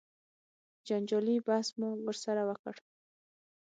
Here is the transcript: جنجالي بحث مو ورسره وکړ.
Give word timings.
جنجالي 0.87 1.35
بحث 1.45 1.67
مو 1.79 1.89
ورسره 2.07 2.41
وکړ. 2.49 2.75